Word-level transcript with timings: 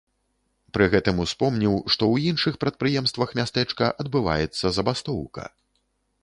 Пры 0.77 0.85
гэтым 0.93 1.19
успомніў, 1.25 1.75
што 1.95 2.03
ў 2.13 2.31
іншых 2.31 2.57
прадпрыемствах 2.63 3.35
мястэчка 3.41 3.91
адбываецца 4.05 4.73
забастоўка. 4.79 5.47